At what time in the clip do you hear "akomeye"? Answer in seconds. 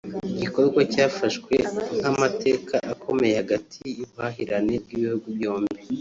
2.93-3.33